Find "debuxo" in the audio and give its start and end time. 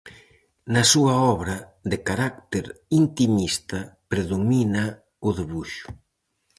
5.39-5.87